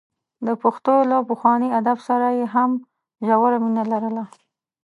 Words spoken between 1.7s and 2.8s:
ادب سره یې هم